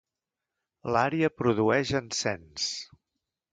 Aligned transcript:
L'àrea 0.95 1.29
produeix 1.43 1.93
encens. 2.01 2.67